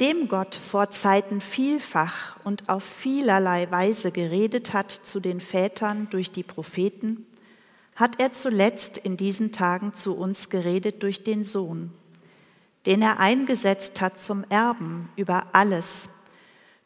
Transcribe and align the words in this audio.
Nachdem 0.00 0.28
Gott 0.28 0.54
vor 0.54 0.92
Zeiten 0.92 1.40
vielfach 1.40 2.36
und 2.44 2.68
auf 2.68 2.84
vielerlei 2.84 3.68
Weise 3.72 4.12
geredet 4.12 4.72
hat 4.72 4.92
zu 4.92 5.18
den 5.18 5.40
Vätern 5.40 6.06
durch 6.10 6.30
die 6.30 6.44
Propheten, 6.44 7.26
hat 7.96 8.20
er 8.20 8.32
zuletzt 8.32 8.96
in 8.96 9.16
diesen 9.16 9.50
Tagen 9.50 9.94
zu 9.94 10.16
uns 10.16 10.50
geredet 10.50 11.02
durch 11.02 11.24
den 11.24 11.42
Sohn, 11.42 11.92
den 12.86 13.02
er 13.02 13.18
eingesetzt 13.18 14.00
hat 14.00 14.20
zum 14.20 14.44
Erben 14.50 15.08
über 15.16 15.46
alles, 15.52 16.08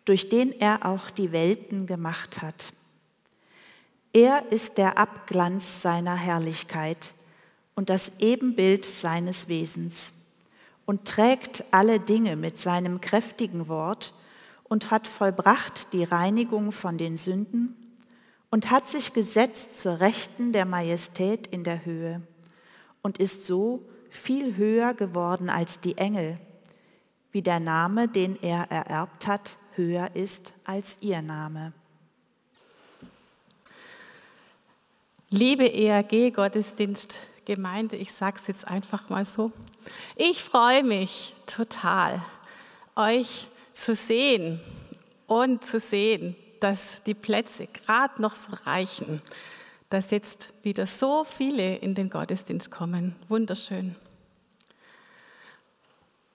durch 0.06 0.30
den 0.30 0.58
er 0.58 0.86
auch 0.86 1.10
die 1.10 1.32
Welten 1.32 1.84
gemacht 1.84 2.40
hat. 2.40 2.72
Er 4.14 4.50
ist 4.50 4.78
der 4.78 4.96
Abglanz 4.96 5.82
seiner 5.82 6.16
Herrlichkeit 6.16 7.12
und 7.74 7.90
das 7.90 8.10
Ebenbild 8.20 8.86
seines 8.86 9.48
Wesens 9.48 10.14
und 10.86 11.06
trägt 11.06 11.64
alle 11.70 12.00
Dinge 12.00 12.36
mit 12.36 12.58
seinem 12.58 13.00
kräftigen 13.00 13.68
Wort 13.68 14.14
und 14.64 14.90
hat 14.90 15.06
vollbracht 15.06 15.92
die 15.92 16.04
Reinigung 16.04 16.72
von 16.72 16.98
den 16.98 17.16
Sünden 17.16 17.76
und 18.50 18.70
hat 18.70 18.88
sich 18.88 19.12
gesetzt 19.12 19.78
zur 19.78 20.00
Rechten 20.00 20.52
der 20.52 20.66
Majestät 20.66 21.46
in 21.46 21.64
der 21.64 21.84
Höhe 21.84 22.22
und 23.02 23.18
ist 23.18 23.46
so 23.46 23.84
viel 24.10 24.56
höher 24.56 24.94
geworden 24.94 25.50
als 25.50 25.80
die 25.80 25.96
Engel, 25.96 26.38
wie 27.32 27.42
der 27.42 27.60
Name, 27.60 28.08
den 28.08 28.40
er 28.42 28.70
ererbt 28.70 29.26
hat, 29.26 29.56
höher 29.74 30.14
ist 30.14 30.52
als 30.64 30.98
ihr 31.00 31.22
Name. 31.22 31.72
Liebe 35.30 35.72
ERG 35.72 36.30
Gottesdienst 36.30 37.18
Gemeinde, 37.44 37.96
ich 37.96 38.12
sage 38.12 38.38
es 38.40 38.46
jetzt 38.46 38.68
einfach 38.68 39.08
mal 39.08 39.26
so. 39.26 39.52
Ich 40.16 40.42
freue 40.42 40.84
mich 40.84 41.34
total, 41.46 42.22
euch 42.94 43.48
zu 43.72 43.94
sehen 43.94 44.60
und 45.26 45.64
zu 45.64 45.80
sehen, 45.80 46.36
dass 46.60 47.02
die 47.02 47.14
Plätze 47.14 47.66
gerade 47.66 48.22
noch 48.22 48.34
so 48.34 48.52
reichen, 48.64 49.22
dass 49.90 50.10
jetzt 50.10 50.50
wieder 50.62 50.86
so 50.86 51.24
viele 51.24 51.76
in 51.76 51.94
den 51.94 52.10
Gottesdienst 52.10 52.70
kommen. 52.70 53.16
Wunderschön. 53.28 53.96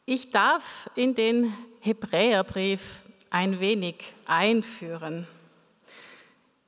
Ich 0.06 0.30
darf 0.30 0.90
in 0.96 1.16
den 1.16 1.54
Hebräerbrief 1.82 3.02
ein 3.30 3.60
wenig 3.60 4.14
einführen. 4.26 5.28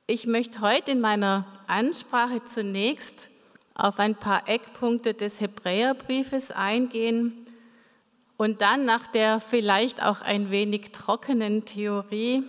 Ich 0.06 0.26
möchte 0.26 0.60
heute 0.60 0.90
in 0.90 1.00
meiner 1.00 1.46
Ansprache 1.66 2.44
zunächst 2.44 3.28
auf 3.74 3.98
ein 3.98 4.14
paar 4.14 4.48
Eckpunkte 4.48 5.14
des 5.14 5.40
Hebräerbriefes 5.40 6.50
eingehen 6.50 7.46
und 8.36 8.60
dann 8.60 8.84
nach 8.84 9.06
der 9.06 9.40
vielleicht 9.40 10.02
auch 10.02 10.20
ein 10.20 10.50
wenig 10.50 10.92
trockenen 10.92 11.64
Theorie 11.64 12.42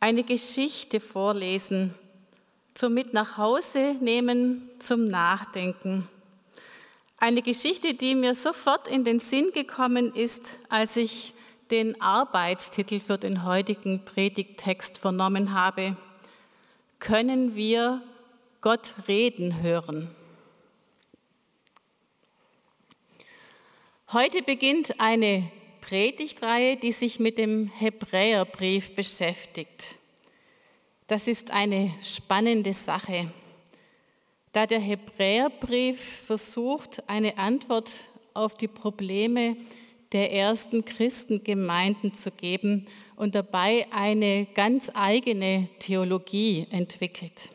eine 0.00 0.22
Geschichte 0.22 1.00
vorlesen, 1.00 1.94
zum 2.74 2.94
Mit 2.94 3.12
nach 3.12 3.36
Hause 3.36 3.96
nehmen, 4.00 4.68
zum 4.78 5.06
Nachdenken. 5.06 6.08
Eine 7.16 7.42
Geschichte, 7.42 7.94
die 7.94 8.14
mir 8.14 8.34
sofort 8.34 8.86
in 8.86 9.04
den 9.04 9.18
Sinn 9.18 9.50
gekommen 9.52 10.14
ist, 10.14 10.58
als 10.68 10.96
ich 10.96 11.34
den 11.70 12.00
Arbeitstitel 12.00 13.00
für 13.00 13.18
den 13.18 13.44
heutigen 13.44 14.04
Predigttext 14.04 14.98
vernommen 14.98 15.52
habe 15.52 15.96
können 16.98 17.54
wir 17.54 18.02
Gott 18.60 18.94
reden 19.06 19.62
hören. 19.62 20.10
Heute 24.12 24.42
beginnt 24.42 25.00
eine 25.00 25.48
Predigtreihe, 25.80 26.76
die 26.76 26.90
sich 26.90 27.20
mit 27.20 27.38
dem 27.38 27.68
Hebräerbrief 27.68 28.96
beschäftigt. 28.96 29.94
Das 31.06 31.28
ist 31.28 31.52
eine 31.52 31.94
spannende 32.02 32.72
Sache, 32.72 33.32
da 34.52 34.66
der 34.66 34.80
Hebräerbrief 34.80 36.24
versucht, 36.26 37.08
eine 37.08 37.38
Antwort 37.38 37.92
auf 38.34 38.56
die 38.56 38.66
Probleme 38.66 39.56
der 40.10 40.32
ersten 40.32 40.84
Christengemeinden 40.84 42.12
zu 42.12 42.32
geben 42.32 42.86
und 43.14 43.36
dabei 43.36 43.86
eine 43.92 44.46
ganz 44.52 44.90
eigene 44.94 45.68
Theologie 45.78 46.66
entwickelt. 46.70 47.50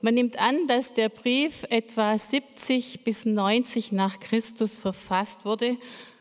Man 0.00 0.14
nimmt 0.14 0.38
an, 0.38 0.66
dass 0.66 0.92
der 0.92 1.08
Brief 1.08 1.64
etwa 1.70 2.16
70 2.16 3.02
bis 3.02 3.24
90 3.24 3.92
nach 3.92 4.20
Christus 4.20 4.78
verfasst 4.78 5.44
wurde 5.44 5.76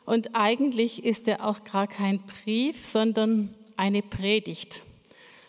und 0.06 0.36
eigentlich 0.36 1.04
ist 1.04 1.28
er 1.28 1.46
auch 1.46 1.64
gar 1.64 1.88
kein 1.88 2.20
Brief, 2.20 2.86
sondern 2.86 3.54
eine 3.76 4.02
Predigt 4.02 4.82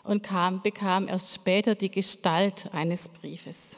und 0.03 0.23
kam, 0.23 0.63
bekam 0.63 1.09
erst 1.09 1.35
später 1.35 1.75
die 1.75 1.91
Gestalt 1.91 2.69
eines 2.73 3.09
Briefes. 3.09 3.77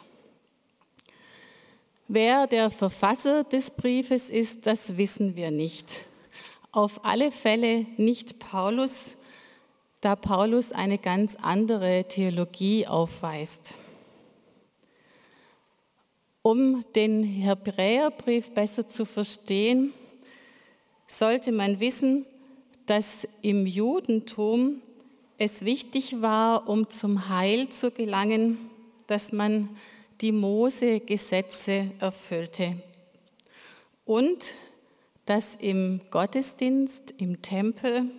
Wer 2.06 2.46
der 2.46 2.70
Verfasser 2.70 3.44
des 3.44 3.70
Briefes 3.70 4.30
ist, 4.30 4.66
das 4.66 4.96
wissen 4.96 5.36
wir 5.36 5.50
nicht. 5.50 5.86
Auf 6.72 7.04
alle 7.04 7.30
Fälle 7.30 7.86
nicht 7.98 8.38
Paulus, 8.38 9.14
da 10.00 10.16
Paulus 10.16 10.72
eine 10.72 10.96
ganz 10.96 11.36
andere 11.36 12.04
Theologie 12.08 12.86
aufweist. 12.86 13.74
Um 16.42 16.84
den 16.94 17.22
Hebräerbrief 17.22 18.50
besser 18.50 18.86
zu 18.86 19.04
verstehen, 19.04 19.92
sollte 21.06 21.52
man 21.52 21.80
wissen, 21.80 22.26
dass 22.86 23.26
im 23.42 23.66
Judentum 23.66 24.80
es 25.36 25.64
wichtig 25.64 26.20
war, 26.20 26.68
um 26.68 26.88
zum 26.88 27.28
Heil 27.28 27.68
zu 27.68 27.90
gelangen, 27.90 28.70
dass 29.06 29.32
man 29.32 29.68
die 30.20 30.32
Mose-Gesetze 30.32 31.92
erfüllte. 32.00 32.76
Und 34.04 34.54
dass 35.26 35.56
im 35.56 36.00
Gottesdienst, 36.10 37.14
im 37.18 37.42
Tempel, 37.42 38.10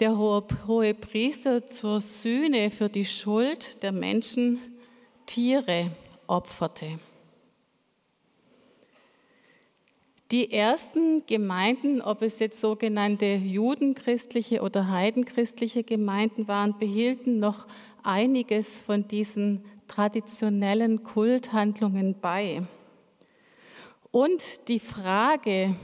der 0.00 0.16
hohe 0.16 0.94
Priester 0.94 1.66
zur 1.66 2.00
Sühne 2.00 2.70
für 2.70 2.88
die 2.88 3.04
Schuld 3.04 3.82
der 3.82 3.92
Menschen 3.92 4.60
Tiere 5.26 5.90
opferte. 6.26 6.98
Die 10.30 10.52
ersten 10.52 11.24
Gemeinden, 11.26 12.02
ob 12.02 12.20
es 12.20 12.38
jetzt 12.38 12.60
sogenannte 12.60 13.24
judenchristliche 13.24 14.60
oder 14.60 14.90
heidenchristliche 14.90 15.84
Gemeinden 15.84 16.46
waren, 16.48 16.78
behielten 16.78 17.38
noch 17.38 17.66
einiges 18.02 18.82
von 18.82 19.08
diesen 19.08 19.64
traditionellen 19.86 21.02
Kulthandlungen 21.02 22.14
bei. 22.20 22.62
Und 24.10 24.68
die 24.68 24.80
Frage, 24.80 25.74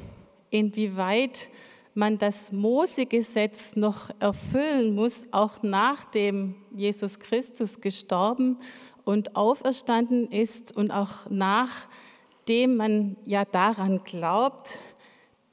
inwieweit 0.50 1.48
man 1.94 2.18
das 2.18 2.52
Mosegesetz 2.52 3.76
noch 3.76 4.10
erfüllen 4.18 4.94
muss, 4.94 5.24
auch 5.30 5.62
nachdem 5.62 6.54
Jesus 6.70 7.18
Christus 7.18 7.80
gestorben 7.80 8.58
und 9.04 9.36
auferstanden 9.36 10.30
ist 10.30 10.76
und 10.76 10.90
auch 10.90 11.30
nachdem 12.44 12.76
man 12.76 13.16
ja 13.24 13.46
daran 13.46 14.04
glaubt, 14.04 14.78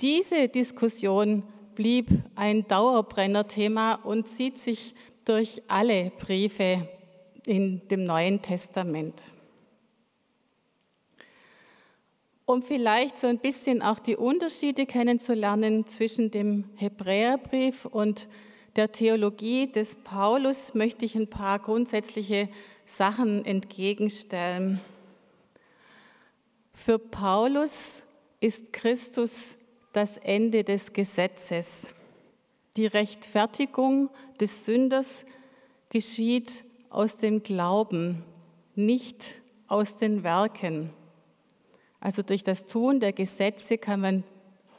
diese 0.01 0.49
Diskussion 0.49 1.43
blieb 1.73 2.09
ein 2.35 2.67
Dauerbrennerthema 2.67 3.93
und 3.93 4.27
zieht 4.27 4.57
sich 4.57 4.93
durch 5.23 5.61
alle 5.69 6.11
Briefe 6.19 6.89
in 7.45 7.87
dem 7.87 8.03
Neuen 8.03 8.41
Testament. 8.41 9.23
Um 12.43 12.61
vielleicht 12.61 13.21
so 13.21 13.27
ein 13.27 13.39
bisschen 13.39 13.81
auch 13.81 13.99
die 13.99 14.17
Unterschiede 14.17 14.85
kennenzulernen 14.85 15.87
zwischen 15.87 16.29
dem 16.29 16.65
Hebräerbrief 16.75 17.85
und 17.85 18.27
der 18.75 18.91
Theologie 18.91 19.71
des 19.71 19.95
Paulus, 19.95 20.73
möchte 20.73 21.05
ich 21.05 21.15
ein 21.15 21.29
paar 21.29 21.59
grundsätzliche 21.59 22.49
Sachen 22.85 23.45
entgegenstellen. 23.45 24.81
Für 26.83 26.97
Paulus 26.97 28.01
ist 28.39 28.73
Christus 28.73 29.55
das 29.93 30.17
Ende 30.17 30.63
des 30.63 30.93
Gesetzes. 30.93 31.87
Die 32.75 32.87
Rechtfertigung 32.87 34.09
des 34.39 34.65
Sünders 34.65 35.23
geschieht 35.89 36.63
aus 36.89 37.17
dem 37.17 37.43
Glauben, 37.43 38.23
nicht 38.73 39.35
aus 39.67 39.95
den 39.95 40.23
Werken. 40.23 40.89
Also 41.99 42.23
durch 42.23 42.43
das 42.43 42.65
Tun 42.65 42.99
der 42.99 43.13
Gesetze 43.13 43.77
kann 43.77 44.01
man 44.01 44.23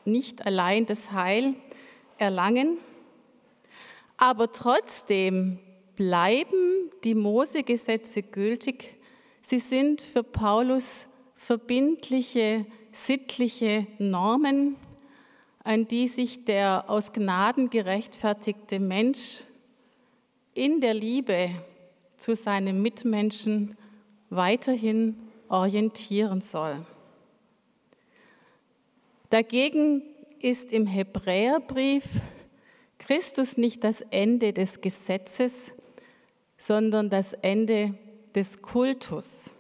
nicht 0.05 0.45
allein 0.45 0.87
das 0.87 1.13
Heil 1.13 1.55
erlangen, 2.19 2.79
aber 4.17 4.51
trotzdem 4.51 5.61
bleiben 5.95 6.91
die 7.05 7.15
Mose-Gesetze 7.15 8.25
gültig. 8.25 8.97
Sie 9.43 9.61
sind 9.61 10.03
für 10.03 10.25
Paulus 10.25 11.07
verbindliche, 11.43 12.67
sittliche 12.93 13.89
Normen, 13.99 14.77
an 15.65 15.89
die 15.89 16.07
sich 16.07 16.45
der 16.45 16.89
aus 16.89 17.13
Gnaden 17.13 17.69
gerechtfertigte 17.69 18.79
Mensch 18.79 19.43
in 20.55 20.81
der 20.81 20.95
Liebe 20.95 21.51
zu 22.17 22.37
seinem 22.37 22.81
Mitmenschen 22.81 23.77
weiterhin 24.31 25.17
orientieren 25.49 26.41
soll. 26.41 26.87
Dagegen 29.29 30.03
ist 30.41 30.73
im 30.73 30.87
Hebräerbrief 30.87 32.05
Christus 32.99 33.57
nicht 33.57 33.83
das 33.83 34.01
Ende 34.11 34.53
des 34.53 34.81
Gesetzes, 34.81 35.73
sondern 36.57 37.11
das 37.11 37.33
Ende 37.33 37.95
des 38.33 38.63
Kultus. 38.63 39.51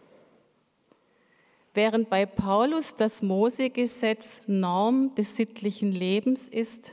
Während 1.75 2.11
bei 2.11 2.27
Paulus 2.27 2.95
das 2.97 3.23
Mosegesetz 3.23 4.43
Norm 4.47 5.15
des 5.15 5.37
sittlichen 5.37 5.91
Lebens 5.91 6.49
ist, 6.49 6.93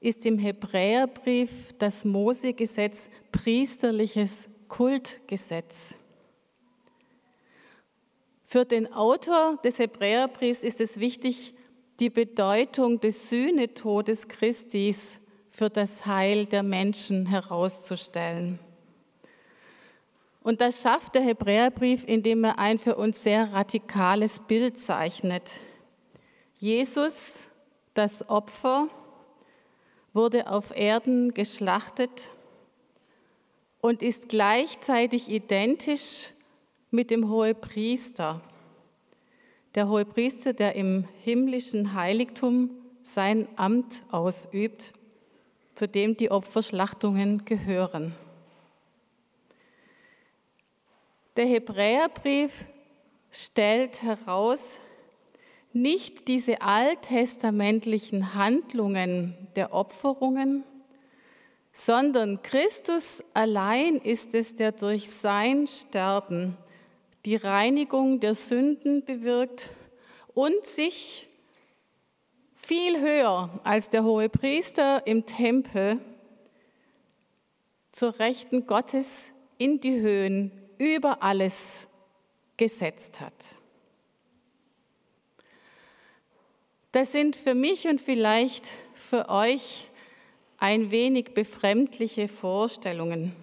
ist 0.00 0.26
im 0.26 0.38
Hebräerbrief 0.38 1.50
das 1.78 2.04
Mosegesetz 2.04 3.08
priesterliches 3.32 4.48
Kultgesetz. 4.68 5.94
Für 8.44 8.64
den 8.64 8.92
Autor 8.92 9.58
des 9.64 9.78
Hebräerbriefs 9.78 10.62
ist 10.62 10.80
es 10.80 11.00
wichtig, 11.00 11.54
die 11.98 12.10
Bedeutung 12.10 13.00
des 13.00 13.28
Sühnetodes 13.28 14.28
Christis 14.28 15.16
für 15.50 15.70
das 15.70 16.06
Heil 16.06 16.46
der 16.46 16.62
Menschen 16.62 17.26
herauszustellen. 17.26 18.58
Und 20.48 20.62
das 20.62 20.80
schafft 20.80 21.14
der 21.14 21.20
Hebräerbrief, 21.20 22.04
indem 22.06 22.42
er 22.42 22.58
ein 22.58 22.78
für 22.78 22.96
uns 22.96 23.22
sehr 23.22 23.52
radikales 23.52 24.40
Bild 24.48 24.78
zeichnet. 24.78 25.60
Jesus, 26.58 27.38
das 27.92 28.30
Opfer, 28.30 28.88
wurde 30.14 30.50
auf 30.50 30.74
Erden 30.74 31.34
geschlachtet 31.34 32.30
und 33.82 34.02
ist 34.02 34.30
gleichzeitig 34.30 35.28
identisch 35.28 36.30
mit 36.90 37.10
dem 37.10 37.28
Hohepriester. 37.28 38.40
Der 39.74 39.90
Hohepriester, 39.90 40.54
der 40.54 40.76
im 40.76 41.04
himmlischen 41.24 41.92
Heiligtum 41.92 42.70
sein 43.02 43.48
Amt 43.56 44.02
ausübt, 44.10 44.94
zu 45.74 45.86
dem 45.86 46.16
die 46.16 46.30
Opferschlachtungen 46.30 47.44
gehören. 47.44 48.14
Der 51.38 51.46
Hebräerbrief 51.46 52.52
stellt 53.30 54.02
heraus, 54.02 54.60
nicht 55.72 56.26
diese 56.26 56.62
alttestamentlichen 56.62 58.34
Handlungen 58.34 59.36
der 59.54 59.72
Opferungen, 59.72 60.64
sondern 61.72 62.42
Christus 62.42 63.22
allein 63.34 63.98
ist 63.98 64.34
es, 64.34 64.56
der 64.56 64.72
durch 64.72 65.10
sein 65.10 65.68
Sterben 65.68 66.56
die 67.24 67.36
Reinigung 67.36 68.18
der 68.18 68.34
Sünden 68.34 69.04
bewirkt 69.04 69.70
und 70.34 70.66
sich 70.66 71.28
viel 72.56 73.00
höher 73.00 73.60
als 73.62 73.90
der 73.90 74.02
hohe 74.02 74.28
Priester 74.28 75.06
im 75.06 75.24
Tempel 75.24 76.00
zur 77.92 78.18
Rechten 78.18 78.66
Gottes 78.66 79.22
in 79.56 79.80
die 79.80 80.00
Höhen 80.00 80.57
über 80.78 81.22
alles 81.22 81.54
gesetzt 82.56 83.20
hat. 83.20 83.34
Das 86.92 87.12
sind 87.12 87.36
für 87.36 87.54
mich 87.54 87.86
und 87.86 88.00
vielleicht 88.00 88.66
für 88.94 89.28
euch 89.28 89.88
ein 90.58 90.90
wenig 90.90 91.34
befremdliche 91.34 92.28
Vorstellungen. 92.28 93.36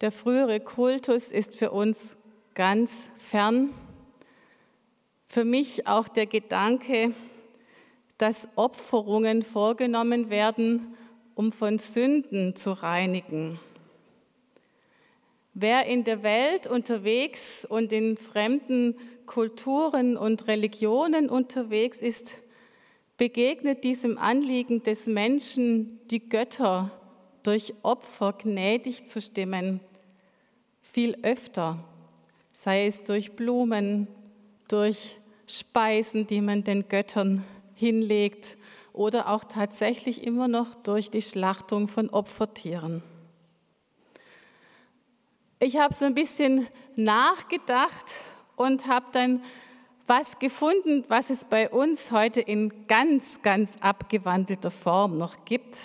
Der 0.00 0.12
frühere 0.12 0.60
Kultus 0.60 1.28
ist 1.28 1.54
für 1.54 1.72
uns 1.72 2.16
ganz 2.54 2.92
fern. 3.16 3.72
Für 5.26 5.44
mich 5.44 5.86
auch 5.86 6.08
der 6.08 6.26
Gedanke, 6.26 7.14
dass 8.18 8.48
Opferungen 8.56 9.42
vorgenommen 9.42 10.30
werden, 10.30 10.94
um 11.34 11.52
von 11.52 11.78
Sünden 11.78 12.54
zu 12.54 12.72
reinigen. 12.72 13.58
Wer 15.62 15.84
in 15.84 16.04
der 16.04 16.22
Welt 16.22 16.66
unterwegs 16.66 17.66
und 17.68 17.92
in 17.92 18.16
fremden 18.16 18.94
Kulturen 19.26 20.16
und 20.16 20.48
Religionen 20.48 21.28
unterwegs 21.28 21.98
ist, 21.98 22.30
begegnet 23.18 23.84
diesem 23.84 24.16
Anliegen 24.16 24.82
des 24.84 25.06
Menschen, 25.06 26.00
die 26.10 26.26
Götter 26.26 26.90
durch 27.42 27.74
Opfer 27.82 28.32
gnädig 28.32 29.04
zu 29.04 29.20
stimmen, 29.20 29.80
viel 30.80 31.18
öfter, 31.24 31.84
sei 32.54 32.86
es 32.86 33.04
durch 33.04 33.32
Blumen, 33.32 34.08
durch 34.66 35.18
Speisen, 35.46 36.26
die 36.26 36.40
man 36.40 36.64
den 36.64 36.88
Göttern 36.88 37.44
hinlegt 37.74 38.56
oder 38.94 39.28
auch 39.28 39.44
tatsächlich 39.44 40.24
immer 40.24 40.48
noch 40.48 40.74
durch 40.74 41.10
die 41.10 41.20
Schlachtung 41.20 41.88
von 41.88 42.08
Opfertieren. 42.08 43.02
Ich 45.62 45.76
habe 45.76 45.92
so 45.92 46.06
ein 46.06 46.14
bisschen 46.14 46.68
nachgedacht 46.96 48.06
und 48.56 48.86
habe 48.86 49.04
dann 49.12 49.44
was 50.06 50.38
gefunden, 50.38 51.04
was 51.08 51.28
es 51.28 51.44
bei 51.44 51.68
uns 51.68 52.10
heute 52.10 52.40
in 52.40 52.86
ganz, 52.86 53.42
ganz 53.42 53.70
abgewandelter 53.80 54.70
Form 54.70 55.18
noch 55.18 55.44
gibt. 55.44 55.76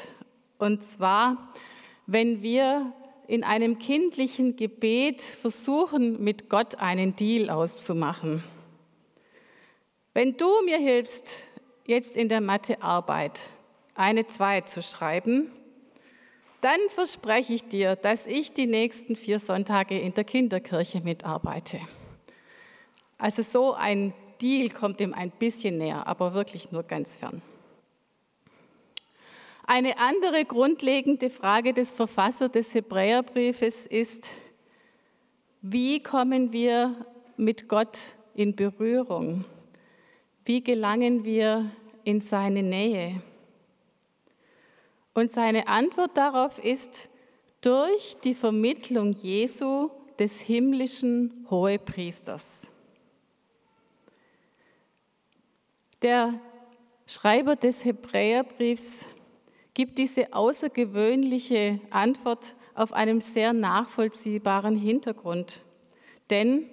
Und 0.60 0.81
zwar, 0.86 1.50
wenn 2.07 2.42
wir 2.42 2.94
in 3.27 3.44
einem 3.44 3.77
kindlichen 3.77 4.56
Gebet 4.56 5.19
versuchen, 5.19 6.24
mit 6.24 6.50
Gott 6.50 6.75
einen 6.75 7.18
Deal 7.18 7.50
auszumachen. 7.50 8.45
Wenn 10.13 10.38
du 10.38 10.48
mir 10.63 10.77
hilfst, 10.77 11.27
jetzt 11.86 12.16
in 12.16 12.30
der 12.30 12.39
Mathearbeit 12.39 13.42
eine 13.94 14.25
2 14.25 14.62
zu 14.62 14.81
schreiben, 14.81 15.51
dann 16.66 16.80
verspreche 16.90 17.54
ich 17.54 17.68
dir, 17.68 17.96
dass 17.96 18.26
ich 18.26 18.52
die 18.52 18.66
nächsten 18.66 19.16
vier 19.16 19.38
Sonntage 19.38 20.00
in 20.00 20.16
der 20.16 20.24
Kinderkirche 20.24 21.00
mitarbeite. 21.00 21.80
Also 23.20 23.44
so 23.44 23.76
ein 23.76 24.16
Deal 24.42 24.70
kommt 24.70 25.00
ihm 25.00 25.14
ein 25.14 25.30
bisschen 25.30 25.78
näher, 25.78 26.08
aber 26.08 26.34
wirklich 26.34 26.72
nur 26.72 26.82
ganz 26.82 27.18
fern. 27.18 27.44
Eine 29.68 30.00
andere 30.00 30.44
grundlegende 30.44 31.30
Frage 31.30 31.72
des 31.72 31.92
Verfassers 31.92 32.51
des 32.51 32.74
Hebräerbriefes 32.74 33.86
ist, 33.86 34.28
wie 35.62 36.01
kommen 36.01 36.51
wir 36.51 37.06
mit 37.38 37.68
Gott 37.68 38.00
in 38.34 38.56
Berührung? 38.56 39.46
Wie 40.46 40.63
gelangen 40.63 41.25
wir 41.25 41.70
in 42.04 42.22
seine 42.22 42.63
Nähe? 42.63 43.22
Und 45.15 45.31
seine 45.31 45.67
Antwort 45.67 46.15
darauf 46.17 46.63
ist 46.63 47.10
durch 47.62 48.17
die 48.24 48.36
Vermittlung 48.36 49.13
Jesu 49.13 49.89
des 50.19 50.39
himmlischen 50.39 51.48
Hohepriesters. 51.50 52.67
Der 56.01 56.34
Schreiber 57.07 57.55
des 57.55 57.86
Hebräerbriefs 57.86 59.05
gibt 59.74 59.98
diese 59.98 60.34
außergewöhnliche 60.34 61.79
Antwort 61.89 62.55
auf 62.74 62.91
einem 62.91 63.22
sehr 63.22 63.53
nachvollziehbaren 63.53 64.75
Hintergrund. 64.75 65.62
Denn 66.29 66.69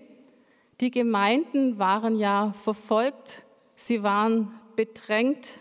die 0.81 0.91
Gemeinden 0.91 1.79
waren 1.79 2.17
ja 2.17 2.53
verfolgt, 2.55 3.43
sie 3.77 4.03
waren 4.03 4.53
bedrängt, 4.75 5.61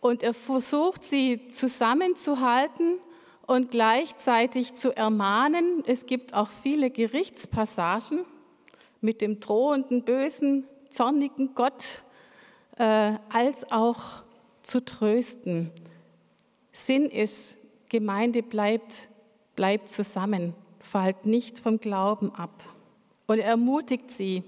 und 0.00 0.22
er 0.22 0.34
versucht 0.34 1.04
sie 1.04 1.48
zusammenzuhalten 1.48 2.98
und 3.46 3.70
gleichzeitig 3.70 4.74
zu 4.74 4.96
ermahnen. 4.96 5.82
Es 5.86 6.06
gibt 6.06 6.34
auch 6.34 6.50
viele 6.62 6.90
Gerichtspassagen 6.90 8.24
mit 9.00 9.20
dem 9.20 9.40
drohenden, 9.40 10.04
bösen, 10.04 10.64
zornigen 10.90 11.54
Gott, 11.54 12.02
äh, 12.76 13.12
als 13.28 13.70
auch 13.70 14.22
zu 14.62 14.84
trösten. 14.84 15.70
Sinn 16.72 17.06
ist, 17.06 17.56
Gemeinde 17.88 18.42
bleibt, 18.42 19.08
bleibt 19.56 19.88
zusammen, 19.88 20.54
fallt 20.80 21.26
nicht 21.26 21.58
vom 21.58 21.80
Glauben 21.80 22.34
ab. 22.34 22.62
Und 23.26 23.38
er 23.38 23.46
ermutigt 23.46 24.10
sie, 24.10 24.42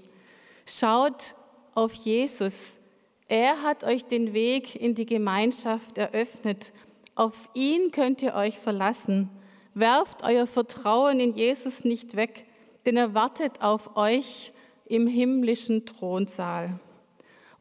schaut 0.65 1.35
auf 1.73 1.93
Jesus, 1.93 2.77
er 3.31 3.61
hat 3.61 3.85
euch 3.85 4.03
den 4.03 4.33
Weg 4.33 4.75
in 4.75 4.93
die 4.93 5.05
Gemeinschaft 5.05 5.97
eröffnet. 5.97 6.73
Auf 7.15 7.33
ihn 7.53 7.91
könnt 7.91 8.21
ihr 8.21 8.35
euch 8.35 8.59
verlassen. 8.59 9.29
Werft 9.73 10.21
euer 10.25 10.45
Vertrauen 10.45 11.21
in 11.21 11.33
Jesus 11.35 11.85
nicht 11.85 12.17
weg, 12.17 12.45
denn 12.85 12.97
er 12.97 13.13
wartet 13.13 13.61
auf 13.61 13.95
euch 13.95 14.51
im 14.83 15.07
himmlischen 15.07 15.85
Thronsaal. 15.85 16.77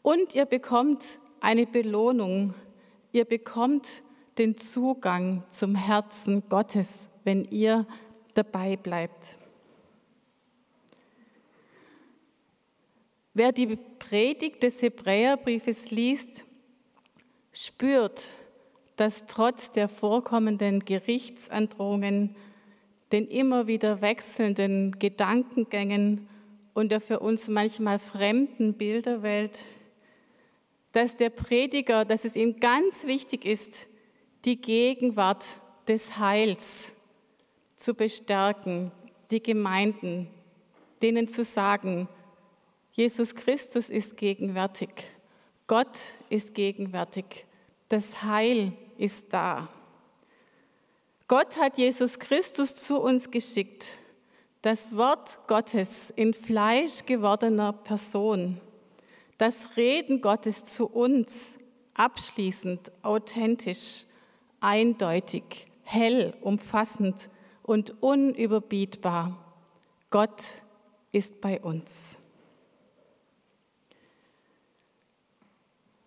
Und 0.02 0.34
ihr 0.34 0.44
bekommt 0.44 1.20
eine 1.38 1.66
Belohnung. 1.66 2.52
Ihr 3.12 3.24
bekommt 3.24 3.86
den 4.38 4.58
Zugang 4.58 5.44
zum 5.50 5.76
Herzen 5.76 6.42
Gottes, 6.48 7.08
wenn 7.22 7.44
ihr 7.44 7.86
dabei 8.34 8.74
bleibt. 8.74 9.36
Wer 13.40 13.52
die 13.52 13.74
Predigt 13.98 14.62
des 14.62 14.82
Hebräerbriefes 14.82 15.90
liest, 15.90 16.44
spürt, 17.54 18.28
dass 18.96 19.24
trotz 19.24 19.72
der 19.72 19.88
vorkommenden 19.88 20.84
Gerichtsandrohungen, 20.84 22.36
den 23.12 23.26
immer 23.26 23.66
wieder 23.66 24.02
wechselnden 24.02 24.98
Gedankengängen 24.98 26.28
und 26.74 26.92
der 26.92 27.00
für 27.00 27.20
uns 27.20 27.48
manchmal 27.48 27.98
fremden 27.98 28.74
Bilderwelt, 28.74 29.58
dass 30.92 31.16
der 31.16 31.30
Prediger, 31.30 32.04
dass 32.04 32.26
es 32.26 32.36
ihm 32.36 32.60
ganz 32.60 33.06
wichtig 33.06 33.46
ist, 33.46 33.72
die 34.44 34.60
Gegenwart 34.60 35.46
des 35.88 36.18
Heils 36.18 36.92
zu 37.76 37.94
bestärken, 37.94 38.92
die 39.30 39.42
Gemeinden, 39.42 40.28
denen 41.00 41.26
zu 41.26 41.42
sagen, 41.42 42.06
Jesus 43.00 43.34
Christus 43.34 43.88
ist 43.88 44.18
gegenwärtig, 44.18 44.90
Gott 45.66 45.96
ist 46.28 46.52
gegenwärtig, 46.52 47.46
das 47.88 48.22
Heil 48.22 48.74
ist 48.98 49.32
da. 49.32 49.70
Gott 51.26 51.56
hat 51.56 51.78
Jesus 51.78 52.18
Christus 52.18 52.76
zu 52.76 53.00
uns 53.00 53.30
geschickt, 53.30 53.86
das 54.60 54.94
Wort 54.94 55.38
Gottes 55.46 56.10
in 56.14 56.34
Fleisch 56.34 57.06
gewordener 57.06 57.72
Person, 57.72 58.60
das 59.38 59.78
Reden 59.78 60.20
Gottes 60.20 60.66
zu 60.66 60.84
uns, 60.84 61.54
abschließend, 61.94 62.92
authentisch, 63.00 64.04
eindeutig, 64.60 65.64
hell, 65.84 66.34
umfassend 66.42 67.30
und 67.62 68.02
unüberbietbar. 68.02 69.42
Gott 70.10 70.42
ist 71.12 71.40
bei 71.40 71.58
uns. 71.62 72.19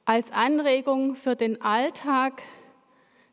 Als 0.06 0.32
Anregung 0.32 1.16
für 1.16 1.38
den 1.38 1.62
Alltag 1.62 2.42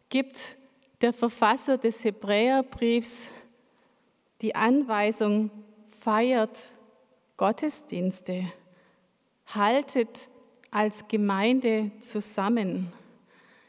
gibt 0.09 0.57
der 1.01 1.13
Verfasser 1.13 1.79
des 1.79 2.05
Hebräerbriefs 2.05 3.27
die 4.41 4.55
Anweisung, 4.55 5.51
feiert 6.01 6.59
Gottesdienste, 7.37 8.53
haltet 9.47 10.31
als 10.71 11.09
Gemeinde 11.09 11.91
zusammen, 12.01 12.93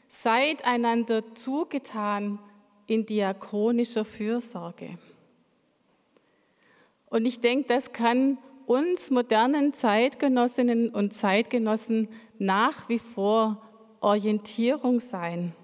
seid 0.08 0.64
einander 0.64 1.34
zugetan 1.34 2.38
in 2.86 3.04
diakonischer 3.04 4.04
Fürsorge. 4.04 4.96
Und 7.10 7.26
ich 7.26 7.40
denke, 7.40 7.68
das 7.68 7.92
kann 7.92 8.38
uns 8.66 9.10
modernen 9.10 9.74
Zeitgenossinnen 9.74 10.90
und 10.90 11.14
Zeitgenossen 11.14 12.08
nach 12.38 12.88
wie 12.88 12.98
vor 12.98 13.62
Orientierung 14.00 15.00
sein. 15.00 15.54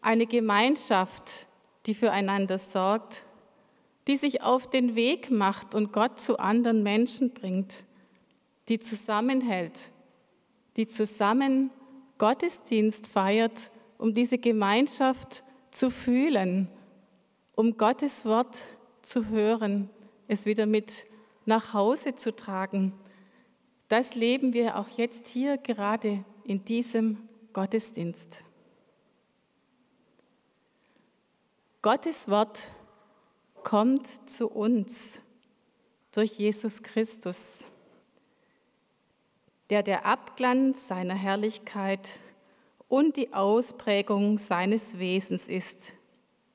Eine 0.00 0.26
Gemeinschaft, 0.26 1.46
die 1.86 1.94
füreinander 1.94 2.58
sorgt, 2.58 3.24
die 4.06 4.16
sich 4.16 4.42
auf 4.42 4.68
den 4.68 4.94
Weg 4.96 5.30
macht 5.30 5.74
und 5.74 5.92
Gott 5.92 6.20
zu 6.20 6.38
anderen 6.38 6.82
Menschen 6.82 7.32
bringt, 7.32 7.84
die 8.68 8.78
zusammenhält, 8.78 9.78
die 10.76 10.86
zusammen 10.86 11.70
Gottesdienst 12.18 13.06
feiert, 13.06 13.70
um 13.98 14.14
diese 14.14 14.38
Gemeinschaft 14.38 15.42
zu 15.70 15.90
fühlen, 15.90 16.68
um 17.56 17.76
Gottes 17.76 18.24
Wort 18.24 18.58
zu 19.02 19.28
hören, 19.28 19.90
es 20.28 20.46
wieder 20.46 20.66
mit 20.66 21.04
nach 21.46 21.74
Hause 21.74 22.16
zu 22.16 22.34
tragen. 22.34 22.92
Das 23.88 24.14
leben 24.14 24.52
wir 24.52 24.76
auch 24.76 24.88
jetzt 24.88 25.26
hier 25.26 25.58
gerade 25.58 26.24
in 26.44 26.64
diesem 26.64 27.28
Gottesdienst. 27.52 28.36
Gottes 31.82 32.28
Wort 32.28 32.62
kommt 33.62 34.08
zu 34.28 34.48
uns 34.48 35.18
durch 36.12 36.38
Jesus 36.38 36.82
Christus, 36.82 37.64
der 39.70 39.82
der 39.82 40.06
Abglanz 40.06 40.88
seiner 40.88 41.14
Herrlichkeit 41.14 42.18
und 42.88 43.16
die 43.16 43.32
Ausprägung 43.32 44.38
seines 44.38 44.98
Wesens 44.98 45.48
ist, 45.48 45.92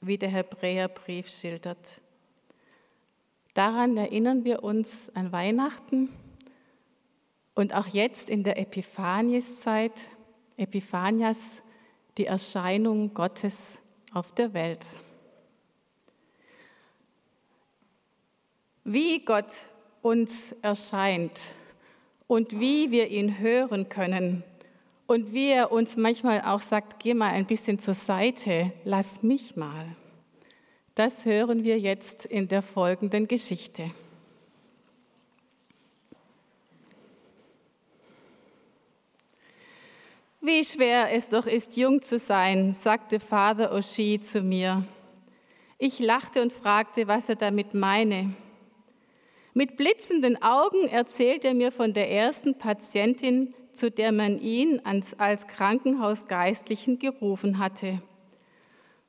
wie 0.02 0.18
der 0.18 0.30
Hebräerbrief 0.30 1.30
schildert. 1.30 2.02
Daran 3.54 3.98
erinnern 3.98 4.44
wir 4.44 4.64
uns 4.64 5.10
an 5.16 5.32
Weihnachten 5.32 6.10
und 7.56 7.74
auch 7.74 7.88
jetzt 7.88 8.30
in 8.30 8.44
der 8.44 8.58
Epiphanieszeit, 8.58 10.08
Epiphanias, 10.56 11.40
die 12.18 12.26
Erscheinung 12.26 13.14
Gottes 13.14 13.80
auf 14.14 14.34
der 14.34 14.54
Welt. 14.54 14.86
Wie 18.84 19.24
Gott 19.24 19.52
uns 20.02 20.56
erscheint 20.62 21.42
und 22.28 22.60
wie 22.60 22.92
wir 22.92 23.10
ihn 23.10 23.40
hören 23.40 23.90
können 23.90 24.44
und 25.08 25.34
wie 25.34 25.50
er 25.50 25.72
uns 25.72 25.98
manchmal 25.98 26.42
auch 26.42 26.62
sagt, 26.62 27.00
geh 27.00 27.14
mal 27.14 27.32
ein 27.32 27.46
bisschen 27.46 27.80
zur 27.80 27.96
Seite, 27.96 28.72
lass 28.84 29.24
mich 29.24 29.56
mal. 29.56 29.96
Das 31.00 31.24
hören 31.24 31.64
wir 31.64 31.80
jetzt 31.80 32.26
in 32.26 32.50
der 32.50 32.62
folgenden 32.62 33.26
Geschichte. 33.26 33.90
Wie 40.42 40.66
schwer 40.66 41.14
es 41.14 41.30
doch 41.30 41.48
ist, 41.48 41.78
jung 41.78 42.02
zu 42.02 42.18
sein, 42.18 42.74
sagte 42.74 43.22
Vater 43.22 43.72
Oshie 43.72 44.20
zu 44.20 44.42
mir. 44.42 44.84
Ich 45.78 46.00
lachte 46.00 46.42
und 46.42 46.52
fragte, 46.52 47.08
was 47.08 47.30
er 47.30 47.38
damit 47.38 47.74
meine. 47.74 48.34
Mit 49.54 49.78
blitzenden 49.78 50.44
Augen 50.44 50.86
erzählt 50.90 51.46
er 51.46 51.54
mir 51.54 51.72
von 51.72 51.94
der 51.94 52.12
ersten 52.12 52.58
Patientin, 52.58 53.54
zu 53.74 53.90
der 53.90 54.12
man 54.12 54.38
ihn 54.38 54.82
als 54.84 55.48
Krankenhausgeistlichen 55.48 57.00
gerufen 57.00 57.58
hatte. 57.58 58.02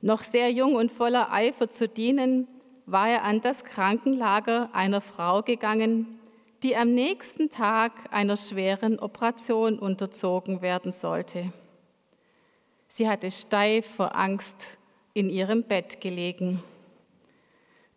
Noch 0.01 0.21
sehr 0.21 0.51
jung 0.51 0.75
und 0.75 0.91
voller 0.91 1.31
Eifer 1.31 1.69
zu 1.69 1.87
dienen, 1.87 2.47
war 2.85 3.07
er 3.09 3.23
an 3.23 3.41
das 3.41 3.63
Krankenlager 3.63 4.69
einer 4.73 5.01
Frau 5.01 5.43
gegangen, 5.43 6.19
die 6.63 6.75
am 6.75 6.93
nächsten 6.93 7.49
Tag 7.49 7.91
einer 8.11 8.35
schweren 8.35 8.99
Operation 8.99 9.79
unterzogen 9.79 10.61
werden 10.61 10.91
sollte. 10.91 11.53
Sie 12.87 13.07
hatte 13.07 13.31
steif 13.31 13.85
vor 13.95 14.15
Angst 14.15 14.67
in 15.13 15.29
ihrem 15.29 15.63
Bett 15.63 16.01
gelegen. 16.01 16.63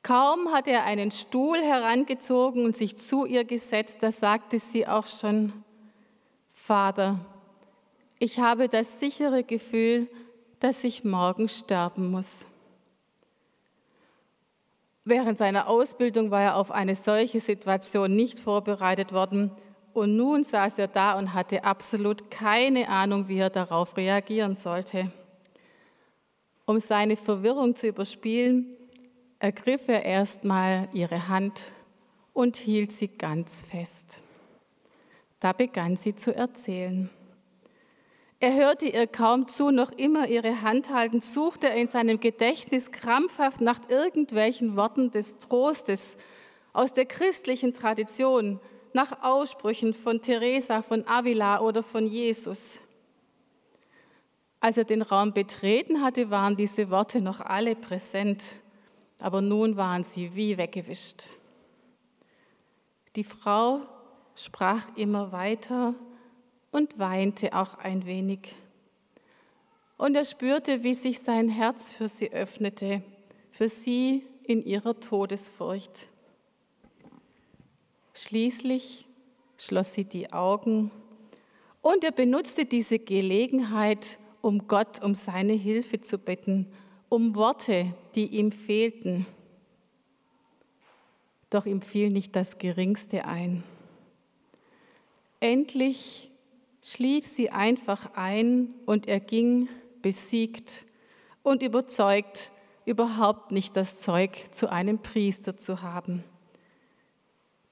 Kaum 0.03 0.53
hatte 0.53 0.71
er 0.71 0.85
einen 0.85 1.11
Stuhl 1.11 1.59
herangezogen 1.59 2.65
und 2.65 2.77
sich 2.77 2.97
zu 2.97 3.25
ihr 3.25 3.45
gesetzt, 3.45 3.99
da 4.03 4.13
sagte 4.13 4.59
sie 4.59 4.87
auch 4.87 5.07
schon, 5.07 5.53
Vater, 6.53 7.19
ich 8.19 8.39
habe 8.39 8.69
das 8.69 9.01
sichere 9.01 9.43
Gefühl, 9.43 10.09
dass 10.65 10.83
ich 10.83 11.05
morgen 11.05 11.51
sterben 11.51 12.11
muss. 12.11 12.47
Während 15.05 15.37
seiner 15.37 15.69
Ausbildung 15.69 16.31
war 16.31 16.41
er 16.41 16.57
auf 16.57 16.71
eine 16.71 16.95
solche 16.95 17.39
Situation 17.41 18.17
nicht 18.17 18.41
vorbereitet 18.41 19.13
worden 19.13 19.51
und 19.93 20.17
nun 20.17 20.43
saß 20.43 20.79
er 20.79 20.89
da 20.89 21.19
und 21.19 21.35
hatte 21.35 21.65
absolut 21.65 22.31
keine 22.31 22.89
Ahnung, 22.89 23.29
wie 23.29 23.37
er 23.37 23.51
darauf 23.51 23.99
reagieren 23.99 24.55
sollte. 24.55 25.13
Um 26.65 26.81
seine 26.81 27.19
Verwirrung 27.19 27.77
zu 27.77 27.89
überspielen, 27.89 28.75
ergriff 29.41 29.87
er 29.87 30.03
erstmal 30.03 30.89
ihre 30.95 31.29
Hand 31.29 31.73
und 32.33 32.57
hielt 32.57 32.93
sie 32.93 33.09
ganz 33.09 33.61
fest. 33.61 34.19
Da 35.41 35.53
begann 35.53 35.99
sie 35.99 36.17
zu 36.17 36.35
erzählen. 36.35 37.11
Er 38.45 38.53
hörte 38.53 38.85
ihr 38.85 39.07
kaum 39.07 39.49
zu, 39.49 39.71
noch 39.71 39.91
immer 39.93 40.29
ihre 40.29 40.61
Hand 40.61 40.91
haltend, 40.91 41.25
suchte 41.25 41.71
er 41.71 41.77
in 41.77 41.89
seinem 41.89 42.21
Gedächtnis 42.21 42.93
krampfhaft 42.93 43.63
nach 43.63 43.89
irgendwelchen 43.89 44.77
Worten 44.77 45.11
des 45.11 45.39
Trostes 45.39 46.19
aus 46.75 46.93
der 46.93 47.07
christlichen 47.07 47.73
Tradition, 47.73 48.61
nach 48.93 49.23
Aussprüchen 49.23 49.95
von 49.95 50.21
Teresa 50.21 50.83
von 50.83 51.09
Avila 51.09 51.61
oder 51.61 51.83
von 51.83 52.07
Jesus. 52.07 52.73
Als 54.61 54.77
er 54.77 54.85
den 54.85 55.01
Raum 55.01 55.33
betreten 55.33 56.03
hatte, 56.03 56.29
waren 56.29 56.55
diese 56.55 56.91
Worte 56.91 57.23
noch 57.23 57.41
alle 57.41 57.75
präsent, 57.75 58.45
aber 59.21 59.41
nun 59.41 59.79
waren 59.79 60.05
sie 60.05 60.35
wie 60.35 60.59
weggewischt. 60.59 61.25
Die 63.17 63.25
Frau 63.25 63.81
sprach 64.35 64.95
immer 64.97 65.33
weiter 65.33 65.95
und 66.75 66.99
weinte 66.99 67.53
auch 67.55 67.79
ein 67.79 68.05
wenig. 68.05 68.53
Und 69.97 70.17
er 70.17 70.25
spürte, 70.25 70.83
wie 70.83 70.95
sich 70.95 71.21
sein 71.21 71.49
Herz 71.49 71.93
für 71.93 72.09
sie 72.09 72.33
öffnete, 72.33 73.01
für 73.53 73.69
sie 73.69 74.25
in 74.43 74.65
ihrer 74.65 74.99
Todesfurcht. 74.99 76.09
Schließlich 78.13 79.07
schloss 79.57 79.95
sie 79.95 80.03
die 80.05 80.33
Augen 80.33 80.91
und 81.81 82.03
er 82.03 82.11
benutzte 82.11 82.65
diese 82.65 82.99
Gelegenheit, 82.99 84.19
um 84.43 84.67
Gott 84.67 85.01
um 85.01 85.15
seine 85.15 85.53
Hilfe 85.53 86.01
zu 86.01 86.19
bitten, 86.19 86.67
um 87.09 87.37
Worte, 87.37 87.95
die 88.17 88.27
ihm 88.27 88.51
fehlten. 88.51 89.27
Doch 91.51 91.67
ihm 91.67 91.83
fiel 91.83 92.11
nicht 92.11 92.35
das 92.35 92.59
geringste 92.59 93.27
ein. 93.27 93.63
Endlich 95.39 96.33
schlief 96.85 97.27
sie 97.27 97.51
einfach 97.51 98.11
ein 98.15 98.75
und 98.85 99.09
er 99.09 99.19
ging 99.19 99.69
besiegt 100.03 100.85
und 101.43 101.63
überzeugt, 101.63 102.51
überhaupt 102.85 103.51
nicht 103.51 103.75
das 103.77 103.97
Zeug 103.97 104.31
zu 104.53 104.71
einem 104.71 104.99
Priester 104.99 105.57
zu 105.57 105.83
haben. 105.83 106.23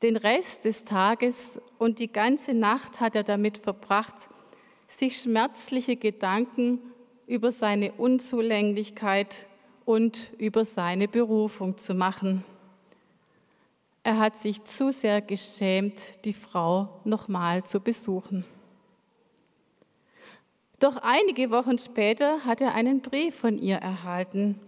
Den 0.01 0.17
Rest 0.17 0.65
des 0.65 0.85
Tages 0.85 1.61
und 1.79 1.99
die 1.99 2.11
ganze 2.11 2.55
Nacht 2.55 3.01
hat 3.01 3.15
er 3.15 3.23
damit 3.23 3.59
verbracht, 3.59 4.15
sich 4.89 5.19
schmerzliche 5.19 5.97
Gedanken 5.97 6.81
über 7.27 7.53
seine 7.53 7.93
Unzulänglichkeit 7.93 9.47
und 9.85 10.33
über 10.39 10.65
seine 10.65 11.07
Berufung 11.07 11.77
zu 11.79 11.95
machen. 11.95 12.45
Er 14.03 14.19
hat 14.19 14.39
sich 14.39 14.65
zu 14.65 14.91
sehr 14.91 15.21
geschämt, 15.21 16.01
die 16.25 16.33
Frau 16.33 17.01
nochmal 17.05 17.63
zu 17.63 17.79
besuchen. 17.79 18.45
Doch 20.83 20.97
einige 20.97 21.53
Wochen 21.53 21.79
später 21.79 22.45
hat 22.45 22.61
er 22.61 22.75
einen 22.75 23.03
Brief 23.03 23.37
von 23.37 23.57
ihr 23.57 23.77
erhalten, 23.77 24.59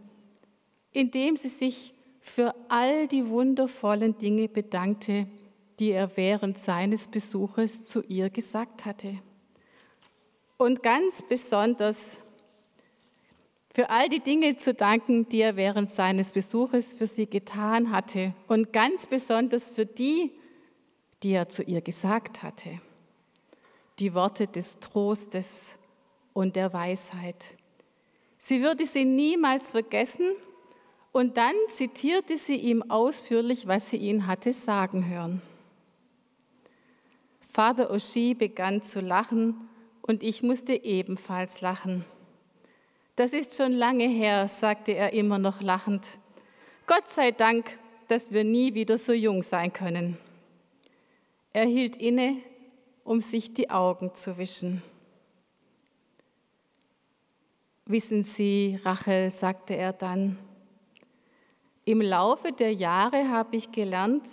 in 0.92 1.11
dem 1.11 1.35
sie 1.35 1.49
sich 1.49 1.92
für 2.21 2.54
all 2.68 3.09
die 3.09 3.28
wundervollen 3.28 4.16
Dinge 4.16 4.47
bedankte, 4.47 5.26
die 5.80 5.90
er 5.90 6.16
während 6.16 6.59
seines 6.59 7.09
Besuches 7.09 7.83
zu 7.83 8.00
ihr 8.02 8.30
gesagt 8.30 8.85
hatte. 8.85 9.18
Und 10.56 10.85
ganz 10.85 11.21
besonders 11.28 12.16
für 13.75 13.90
all 13.90 14.09
die 14.09 14.21
Dinge 14.21 14.56
zu 14.56 14.73
danken, 14.73 15.28
die 15.28 15.40
er 15.40 15.56
während 15.56 15.90
seines 15.90 16.30
Besuches 16.30 16.94
für 16.94 17.09
sie 17.09 17.26
getan 17.26 17.90
hatte. 17.90 18.35
Und 18.47 18.73
ganz 18.73 19.09
besonders 19.09 19.73
für 19.73 19.85
die, 19.85 20.30
die 21.25 21.33
er 21.33 21.49
zu 21.49 21.64
ihr 21.64 21.80
gesagt 21.80 22.44
hatte. 22.44 22.80
Die 23.99 24.14
Worte 24.14 24.47
des 24.47 24.78
Trostes, 24.78 25.74
und 26.34 26.56
der 26.56 26.74
Weisheit. 26.74 27.42
Sie 28.36 28.60
würde 28.60 28.84
sie 28.84 29.06
niemals 29.06 29.70
vergessen 29.70 30.32
und 31.12 31.38
dann 31.38 31.54
zitierte 31.70 32.36
sie 32.36 32.56
ihm 32.56 32.82
ausführlich, 32.90 33.66
was 33.66 33.88
sie 33.88 33.96
ihn 33.96 34.26
hatte 34.26 34.52
sagen 34.52 35.08
hören. 35.08 35.40
Vater 37.52 37.90
Oshi 37.90 38.34
begann 38.34 38.82
zu 38.82 39.00
lachen 39.00 39.68
und 40.02 40.22
ich 40.22 40.42
musste 40.42 40.74
ebenfalls 40.74 41.62
lachen. 41.62 42.04
Das 43.16 43.32
ist 43.32 43.56
schon 43.56 43.72
lange 43.72 44.08
her, 44.08 44.48
sagte 44.48 44.92
er 44.92 45.12
immer 45.12 45.38
noch 45.38 45.62
lachend. 45.62 46.04
Gott 46.86 47.08
sei 47.08 47.30
Dank, 47.30 47.78
dass 48.08 48.32
wir 48.32 48.42
nie 48.42 48.74
wieder 48.74 48.98
so 48.98 49.12
jung 49.12 49.42
sein 49.42 49.72
können. 49.72 50.18
Er 51.52 51.64
hielt 51.64 51.96
inne, 51.96 52.38
um 53.04 53.20
sich 53.20 53.54
die 53.54 53.70
Augen 53.70 54.14
zu 54.14 54.36
wischen. 54.36 54.82
Wissen 57.86 58.24
Sie, 58.24 58.80
Rachel, 58.82 59.30
sagte 59.30 59.76
er 59.76 59.92
dann, 59.92 60.38
im 61.84 62.00
Laufe 62.00 62.50
der 62.50 62.73
Jahre 62.73 63.28
habe 63.28 63.56
ich 63.56 63.73
gelernt, 63.73 64.26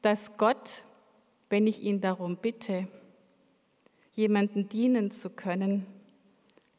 dass 0.00 0.38
Gott, 0.38 0.82
wenn 1.50 1.66
ich 1.66 1.82
ihn 1.82 2.00
darum 2.00 2.38
bitte, 2.38 2.88
jemanden 4.12 4.70
dienen 4.70 5.10
zu 5.10 5.28
können, 5.28 5.84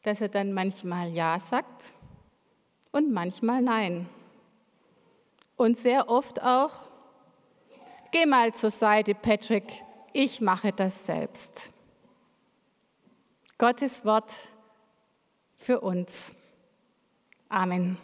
dass 0.02 0.20
er 0.20 0.28
dann 0.28 0.52
manchmal 0.52 1.12
Ja 1.12 1.38
sagt 1.38 1.92
und 2.90 3.12
manchmal 3.12 3.62
Nein. 3.62 4.08
Und 5.56 5.78
sehr 5.78 6.08
oft 6.08 6.42
auch, 6.42 6.88
geh 8.10 8.26
mal 8.26 8.52
zur 8.52 8.72
Seite, 8.72 9.14
Patrick, 9.14 9.72
ich 10.12 10.40
mache 10.40 10.72
das 10.72 11.06
selbst. 11.06 11.70
Gottes 13.56 14.04
Wort 14.04 14.32
für 15.62 15.80
uns. 15.80 16.34
Amen. 17.48 17.98